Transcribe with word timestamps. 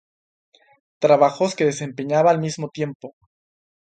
Trabajos 0.97 1.53
que 1.53 1.63
desempeñaba 1.65 2.31
al 2.31 2.39
mismo 2.39 2.69
tiempo. 2.69 3.13